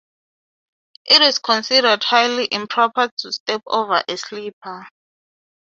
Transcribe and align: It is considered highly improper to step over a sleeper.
It 1.05 1.21
is 1.21 1.37
considered 1.37 2.03
highly 2.03 2.47
improper 2.51 3.11
to 3.17 3.31
step 3.31 3.61
over 3.67 4.03
a 4.07 4.17
sleeper. 4.17 4.87